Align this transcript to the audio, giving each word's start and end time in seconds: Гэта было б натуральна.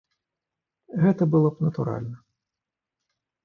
Гэта 1.03 1.23
было 1.37 1.47
б 1.59 1.69
натуральна. 1.69 2.17